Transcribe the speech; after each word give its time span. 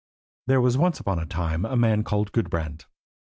There 0.47 0.61
was 0.61 0.79
once 0.79 0.99
upon 0.99 1.19
a 1.19 1.27
time 1.27 1.63
a 1.63 1.75
man 1.75 1.99
who 1.99 2.01
was 2.01 2.07
called 2.09 2.31
Gudbrand. 2.31 2.85